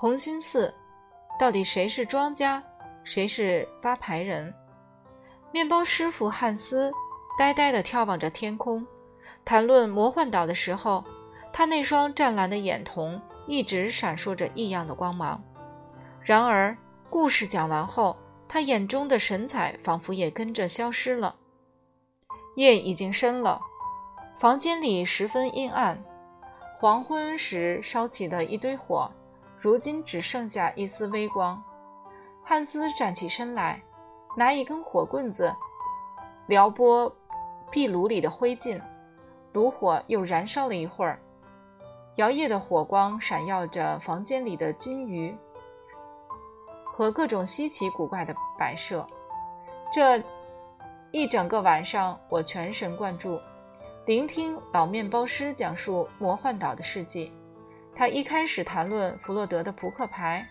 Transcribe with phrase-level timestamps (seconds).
[0.00, 0.72] 红心寺，
[1.38, 2.64] 到底谁是庄家，
[3.04, 4.50] 谁是发牌人？
[5.52, 6.90] 面包师傅汉斯
[7.38, 8.86] 呆呆地眺望着天空，
[9.44, 11.04] 谈论魔幻岛的时候，
[11.52, 15.38] 他那双湛蓝的眼瞳一直闪烁着异样的光芒。
[16.22, 16.74] 然而，
[17.10, 18.16] 故事讲完后，
[18.48, 21.36] 他眼中的神采仿佛也跟着消失了。
[22.56, 23.60] 夜已经深了，
[24.38, 26.02] 房间里十分阴暗。
[26.78, 29.12] 黄昏时烧起的一堆火，
[29.60, 31.62] 如今只剩下一丝微光。
[32.42, 33.80] 汉斯站起身来，
[34.36, 35.54] 拿一根火棍子
[36.46, 37.14] 撩拨
[37.70, 38.80] 壁炉里的灰烬，
[39.52, 41.20] 炉火又燃烧了一会儿。
[42.16, 45.36] 摇曳的火光闪耀着房间里的金鱼
[46.84, 49.06] 和各种稀奇古怪的摆设。
[49.92, 50.22] 这。
[51.12, 53.40] 一整个晚上，我全神贯注，
[54.06, 57.32] 聆听老面包师讲述魔幻岛的事迹。
[57.94, 60.46] 他一开始谈论弗洛德的扑克牌，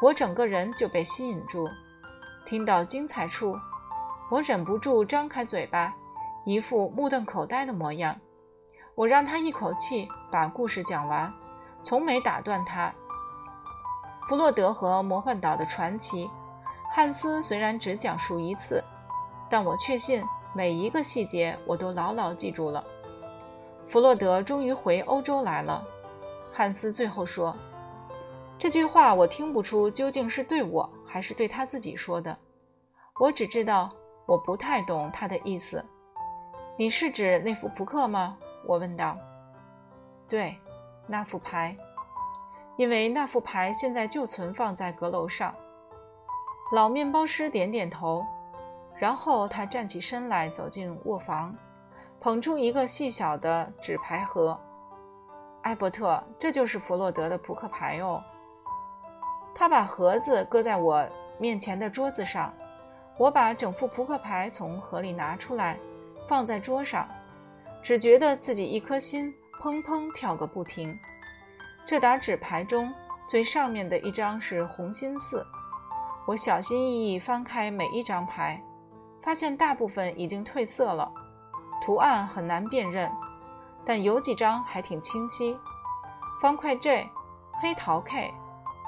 [0.00, 1.68] 我整个人就被吸引住。
[2.44, 3.58] 听到精彩处，
[4.30, 5.94] 我忍不住张开嘴巴，
[6.44, 8.16] 一副目瞪口呆的模样。
[8.94, 11.32] 我让他一口气把故事讲完，
[11.82, 12.92] 从没打断他。
[14.28, 16.30] 弗洛德和魔幻岛的传奇，
[16.92, 18.82] 汉斯虽然只讲述一次。
[19.48, 22.82] 但我确信每一个细节我都牢牢记住了。
[23.86, 25.84] 弗洛德终于回欧洲来了，
[26.56, 27.54] 汉斯最后说
[28.56, 32.34] ：“这句话我听不出究竟是对我还是对他自己说的。
[33.20, 33.92] 我只知道
[34.24, 35.84] 我不太懂他的意思。
[36.78, 39.18] 你是指那副扑克吗？”我问道。
[40.26, 40.56] “对，
[41.06, 41.76] 那副牌，
[42.78, 45.54] 因为那副牌现在就存放在阁楼上。”
[46.72, 48.24] 老面包师点点头。
[48.98, 51.54] 然后他站起身来，走进卧房，
[52.18, 54.58] 捧出一个细小的纸牌盒。
[55.66, 58.22] 艾伯特，这就是弗洛德的扑克牌哦。
[59.52, 61.04] 他把盒子搁在我
[61.40, 62.54] 面前的桌子上，
[63.18, 65.76] 我把整副扑克牌从盒里拿出来，
[66.28, 67.08] 放在桌上，
[67.82, 70.96] 只觉得自己一颗心砰砰跳个不停。
[71.84, 72.94] 这沓纸牌中
[73.26, 75.44] 最上面的一张是红心四，
[76.26, 78.62] 我小心翼翼翻开每一张牌。
[79.20, 81.10] 发现大部分已经褪色了，
[81.82, 83.10] 图案很难辨认，
[83.86, 85.56] 但有几张还挺清晰。
[86.42, 87.08] 方块 J、
[87.60, 88.34] 黑桃 K、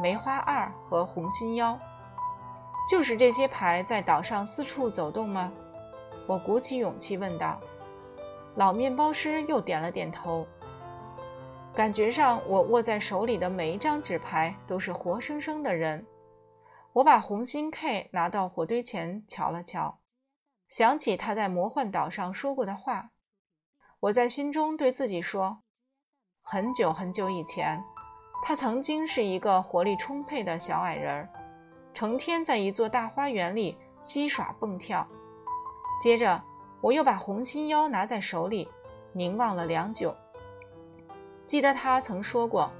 [0.00, 1.78] 梅花二和红心幺，
[2.88, 5.52] 就是这些牌在岛上四处走动吗？
[6.26, 7.60] 我鼓起勇气问道。
[8.54, 10.46] 老面包师又点了点头。
[11.74, 16.06] 感觉上，我握在手里的每一张纸牌都是活生生的人。
[16.92, 19.98] 我把红心 K 拿到火堆前瞧了瞧。
[20.68, 23.10] 想起他在魔幻岛上说过的话，
[24.04, 25.56] 我在心中对自己说：
[26.42, 27.82] 很久很久以前，
[28.42, 31.26] 他曾经是一个活力充沛的小矮人，
[31.94, 35.08] 成天在一座大花园里嬉耍蹦跳。
[36.02, 36.38] 接着，
[36.82, 38.68] 我又把红心腰拿在手里，
[39.14, 40.14] 凝望了良久。
[41.46, 42.70] 记得他曾说过，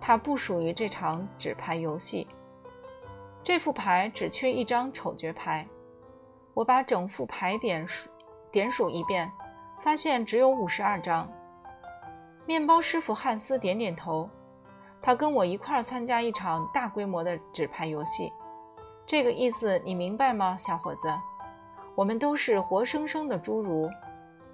[0.00, 2.26] 他不属于这场纸牌游戏。
[3.44, 5.68] 这副牌只缺一张丑角牌。
[6.54, 8.08] 我把整副牌点数
[8.50, 9.30] 点数一遍，
[9.82, 11.28] 发现只有五十二张。
[12.46, 14.30] 面包师傅汉斯点点头，
[15.02, 18.32] 他跟我一块儿参加一场大规模的纸牌游戏。
[19.04, 21.12] 这个意思你明白吗，小伙子？
[21.96, 23.90] 我们都是活生生的侏儒，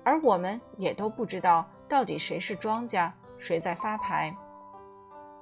[0.03, 4.35] 而我们也都不知道到底谁是庄家，谁在发牌。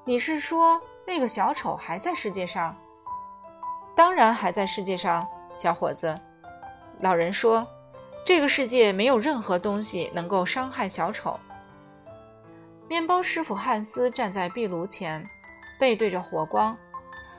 [0.04, 2.76] 你是说那个小丑还在世界上？
[3.94, 6.18] 当然还在世界上，小伙子。
[7.00, 7.66] 老人说
[8.26, 11.38] ：“这个世界没有任何东西能够伤害小丑。”
[12.90, 15.24] 面包师傅汉斯站在壁炉前，
[15.78, 16.76] 背对着火光，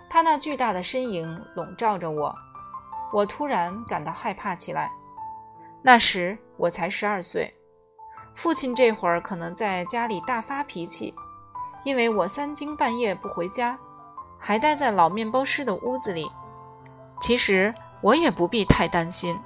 [0.10, 2.34] 他那巨大的身影笼罩着我。
[3.12, 4.90] 我突然感到害怕起来。
[5.82, 7.54] 那时我才十二岁，
[8.34, 11.14] 父亲这会儿可能在家里大发脾气，
[11.84, 13.78] 因为我三更半夜不回家，
[14.40, 16.32] 还待在老面包师的屋子里。
[17.20, 19.38] 其实我也不必太担心。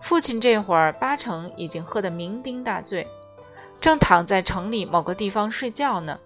[0.00, 3.06] 父亲这会儿八成已经喝得酩酊大醉，
[3.80, 6.18] 正躺在城里某个地方睡觉呢，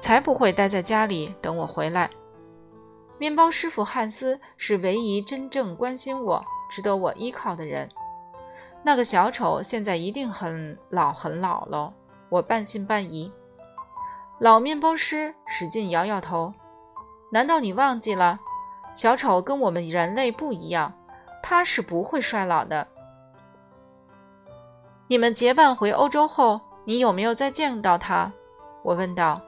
[0.00, 2.10] 才不会待在家里等我回来。
[3.18, 7.88] 面包师傅汉斯是唯一真正关心我、值得我依靠的人。
[8.82, 11.92] 那个小丑现在一定很老很老了，
[12.28, 13.32] 我半信半疑。
[14.38, 16.52] 老面包师使劲摇摇头
[17.32, 18.38] ：“难道你忘记了？
[18.94, 20.92] 小丑跟我们人类不一样。”
[21.48, 22.84] 他是不会衰老的。
[25.06, 28.32] 你们结伴回欧洲后，你有没有再见到他？
[28.82, 29.40] 我问道。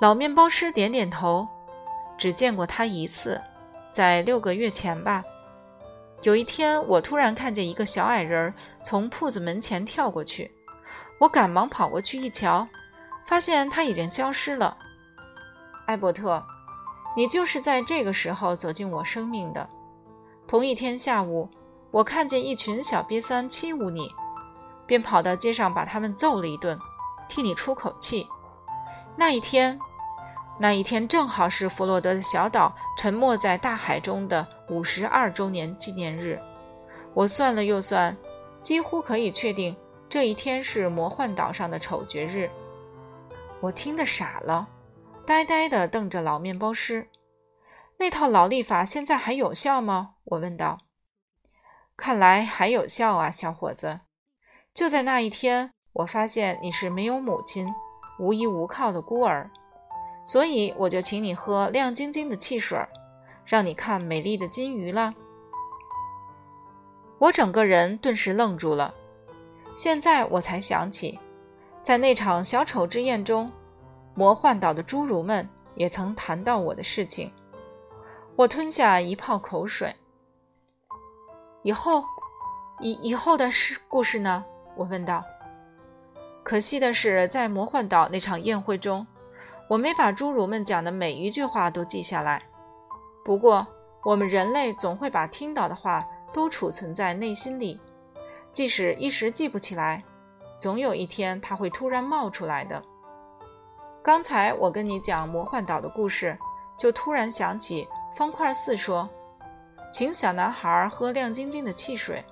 [0.00, 1.46] 老面包师点点头，
[2.16, 3.38] 只见过他一次，
[3.92, 5.22] 在六个月前吧。
[6.22, 10.50] 有一天，我突然看见一个小矮人从铺子门前跳过去，
[11.18, 12.66] 我赶忙跑过去一瞧，
[13.26, 14.78] 发现他已经消失了。
[15.84, 16.42] 艾伯特，
[17.14, 19.68] 你就是在这个时候走进我生命的。
[20.50, 21.48] 同一天下午，
[21.92, 24.10] 我看见一群小瘪三欺侮你，
[24.84, 26.76] 便跑到街上把他们揍了一顿，
[27.28, 28.26] 替你出口气。
[29.14, 29.78] 那一天，
[30.58, 36.36] 那一天正好是弗洛德的小岛沉没在大海中的五十二周年纪念日。
[37.14, 38.16] 我算了又算，
[38.60, 39.76] 几乎可以确定
[40.08, 42.50] 这一天是魔幻岛上的丑角日。
[43.60, 44.66] 我听得傻了，
[45.24, 47.06] 呆呆地瞪着老面包师。
[48.00, 50.14] 那套劳力法现在还有效吗？
[50.24, 50.78] 我问道。
[51.98, 54.00] 看来还有效啊，小伙子。
[54.72, 57.68] 就在那一天，我发现你是没有母亲、
[58.18, 59.50] 无依无靠的孤儿，
[60.24, 62.78] 所以我就请你喝亮晶晶的汽水，
[63.44, 65.14] 让你看美丽的金鱼了。
[67.18, 68.94] 我整个人顿时愣住了。
[69.76, 71.20] 现在我才想起，
[71.82, 73.52] 在那场小丑之宴中，
[74.14, 77.30] 魔幻岛的侏儒们也曾谈到我的事情。
[78.40, 79.94] 我吞下一泡口水。
[81.62, 82.02] 以后，
[82.80, 84.42] 以以后的事故事呢？
[84.74, 85.22] 我问道。
[86.42, 89.06] 可惜的是，在魔幻岛那场宴会中，
[89.68, 92.42] 我没把侏儒们讲的每一句话都记下来。
[93.22, 93.66] 不过，
[94.04, 96.02] 我们人类总会把听到的话
[96.32, 97.78] 都储存在内心里，
[98.50, 100.02] 即使一时记不起来，
[100.58, 102.82] 总有一天它会突然冒出来的。
[104.02, 106.38] 刚才我跟你讲魔幻岛的故事，
[106.78, 107.86] 就突然想起。
[108.14, 109.08] 方块四说
[109.92, 112.24] ：“请小男孩喝亮晶晶的汽水，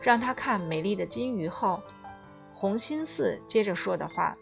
[0.00, 1.82] 让他看美丽的金鱼。”后，
[2.52, 4.36] 红心四接着说的话：“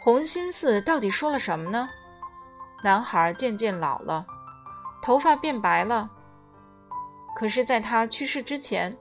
[0.00, 1.88] 红心四到底说了什么呢？”
[2.84, 4.24] 男孩渐渐老了，
[5.02, 6.08] 头发变白了。
[7.34, 8.96] 可是，在他去世之前，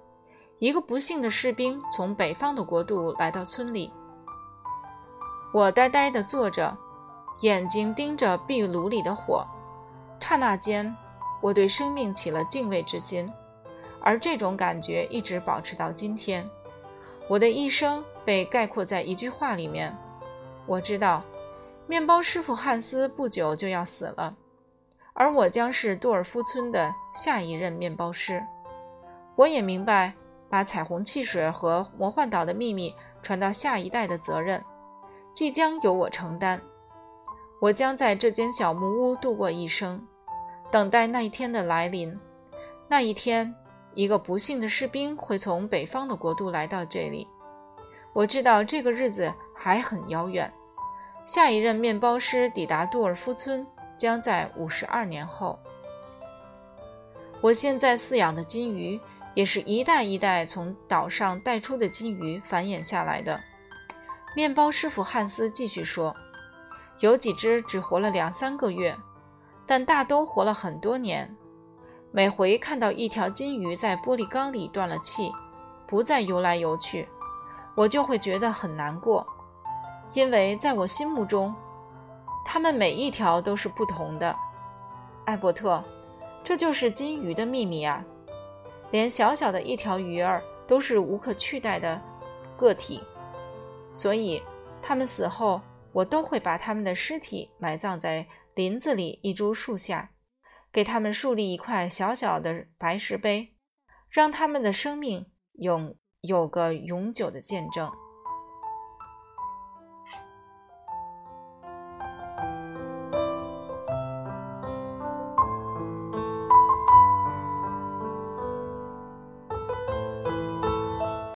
[0.59, 3.93] 一个不幸的士兵从北方的国度来到村里。
[5.53, 6.75] 我呆呆地坐着，
[7.41, 9.45] 眼睛盯着壁炉里的火。
[10.19, 10.93] 刹那间，
[11.41, 13.31] 我对生命起了敬畏之心，
[14.01, 16.47] 而这种感觉一直保持到今天。
[17.29, 19.95] 我的一生被概括在一句话里面：
[20.65, 21.23] 我知道，
[21.87, 24.35] 面包师傅汉斯不久就要死了，
[25.13, 28.43] 而我将是杜尔夫村的下一任面包师。
[29.35, 30.13] 我也明白，
[30.49, 34.61] 把彩虹汽水和魔幻岛的秘密传到下一代的责任，
[35.33, 36.61] 即将由我承担。
[37.59, 39.99] 我将在这间小木屋度过一生，
[40.69, 42.15] 等待那一天的来临。
[42.87, 43.53] 那一天，
[43.95, 47.27] 一个不幸的士兵会从北方的国度来到这里。
[48.13, 50.51] 我知道这个日子还很遥远。
[51.25, 53.65] 下一任面包师抵达杜尔夫村
[53.97, 55.57] 将在五十二年后。
[57.41, 58.99] 我现在饲养的金鱼
[59.33, 63.39] 也是一代一代从岛上带出的金鱼繁衍下来的。
[64.35, 66.15] 面包师傅汉斯继续说。
[66.99, 68.95] 有几只只活了两三个月，
[69.65, 71.35] 但大都活了很多年。
[72.11, 75.31] 每回看到一条金鱼在玻璃缸里断了气，
[75.85, 77.07] 不再游来游去，
[77.75, 79.25] 我就会觉得很难过，
[80.13, 81.53] 因为在我心目中，
[82.43, 84.35] 它们每一条都是不同的。
[85.25, 85.83] 艾伯特，
[86.43, 88.03] 这就是金鱼的秘密啊！
[88.89, 92.01] 连小小的一条鱼儿都是无可取代的
[92.57, 93.03] 个体，
[93.91, 94.41] 所以
[94.81, 95.61] 它们死后。
[95.97, 100.11] 我都会把他们的尸体埋葬在林子里一株树下，
[100.71, 103.55] 给他们树立一块小小的白石碑，
[104.09, 107.91] 让他们的生命永有个永久的见证。